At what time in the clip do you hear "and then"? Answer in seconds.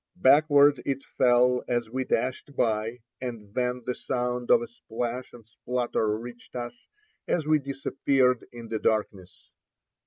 3.21-3.83